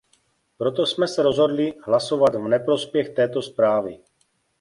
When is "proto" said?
0.57-0.85